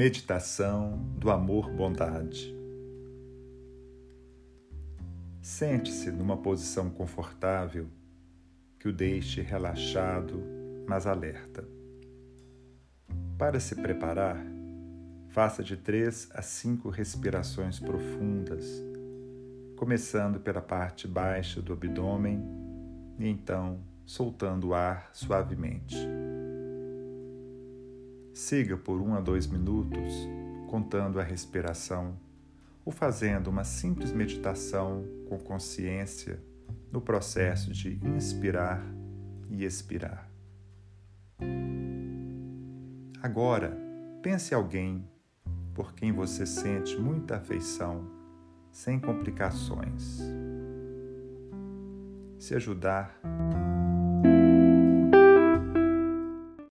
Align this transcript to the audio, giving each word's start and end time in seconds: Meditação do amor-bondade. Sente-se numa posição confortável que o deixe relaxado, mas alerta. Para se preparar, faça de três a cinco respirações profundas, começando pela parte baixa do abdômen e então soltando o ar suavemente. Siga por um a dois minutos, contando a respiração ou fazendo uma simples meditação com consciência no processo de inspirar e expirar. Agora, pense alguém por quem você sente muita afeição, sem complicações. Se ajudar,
Meditação 0.00 0.96
do 1.18 1.30
amor-bondade. 1.30 2.56
Sente-se 5.42 6.10
numa 6.10 6.38
posição 6.38 6.88
confortável 6.88 7.86
que 8.78 8.88
o 8.88 8.94
deixe 8.94 9.42
relaxado, 9.42 10.42
mas 10.88 11.06
alerta. 11.06 11.68
Para 13.36 13.60
se 13.60 13.74
preparar, 13.74 14.42
faça 15.28 15.62
de 15.62 15.76
três 15.76 16.30
a 16.32 16.40
cinco 16.40 16.88
respirações 16.88 17.78
profundas, 17.78 18.82
começando 19.76 20.40
pela 20.40 20.62
parte 20.62 21.06
baixa 21.06 21.60
do 21.60 21.74
abdômen 21.74 22.42
e 23.18 23.28
então 23.28 23.82
soltando 24.06 24.68
o 24.68 24.74
ar 24.74 25.10
suavemente. 25.12 25.98
Siga 28.40 28.74
por 28.74 29.02
um 29.02 29.14
a 29.14 29.20
dois 29.20 29.46
minutos, 29.46 30.14
contando 30.66 31.20
a 31.20 31.22
respiração 31.22 32.18
ou 32.86 32.90
fazendo 32.90 33.48
uma 33.48 33.64
simples 33.64 34.12
meditação 34.12 35.04
com 35.28 35.38
consciência 35.38 36.42
no 36.90 37.02
processo 37.02 37.70
de 37.70 38.00
inspirar 38.02 38.82
e 39.50 39.62
expirar. 39.62 40.26
Agora, 43.22 43.76
pense 44.22 44.54
alguém 44.54 45.06
por 45.74 45.92
quem 45.92 46.10
você 46.10 46.46
sente 46.46 46.96
muita 46.96 47.36
afeição, 47.36 48.10
sem 48.72 48.98
complicações. 48.98 50.18
Se 52.38 52.54
ajudar, 52.54 53.20